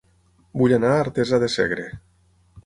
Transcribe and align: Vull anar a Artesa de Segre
Vull 0.61 0.73
anar 0.77 0.89
a 0.93 1.03
Artesa 1.03 1.41
de 1.45 1.51
Segre 1.57 1.87